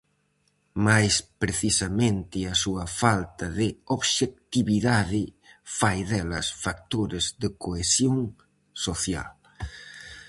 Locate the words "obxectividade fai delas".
3.97-6.47